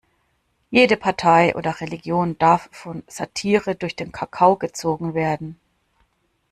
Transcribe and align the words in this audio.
Jede 0.71 0.97
Partei 0.97 1.53
oder 1.55 1.79
Religion 1.79 2.35
darf 2.39 2.69
von 2.71 3.03
Satire 3.05 3.75
durch 3.75 3.95
den 3.95 4.11
Kakao 4.11 4.55
gezogen 4.55 5.13
werden. 5.13 5.59